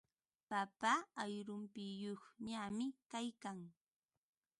[0.49, 3.59] Papa ayrumpiyuqñami kaykan.